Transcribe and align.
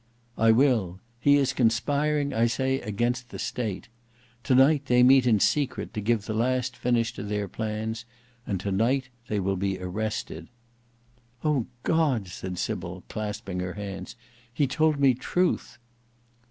"I 0.39 0.49
will. 0.51 0.99
He 1.19 1.35
is 1.37 1.53
conspiring, 1.53 2.33
I 2.33 2.47
say, 2.47 2.81
against 2.81 3.29
the 3.29 3.37
State. 3.37 3.87
Tonight 4.43 4.87
they 4.87 5.03
meet 5.03 5.27
in 5.27 5.39
secret 5.39 5.93
to 5.93 6.01
give 6.01 6.25
the 6.25 6.33
last 6.33 6.75
finish 6.75 7.13
to 7.13 7.21
their 7.23 7.47
plans; 7.47 8.05
and 8.47 8.59
tonight 8.59 9.09
they 9.27 9.39
will 9.39 9.57
be 9.57 9.77
arrested." 9.79 10.47
"O 11.43 11.67
God!" 11.83 12.27
said 12.29 12.57
Sybil 12.57 13.03
clasping 13.09 13.59
her 13.59 13.73
hands. 13.73 14.15
"He 14.51 14.65
told 14.65 14.99
me 14.99 15.13
truth." 15.13 15.77